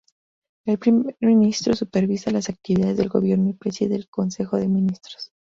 [0.65, 5.31] El primer ministro supervisa las actividades del gobierno y preside el Consejo de Ministros.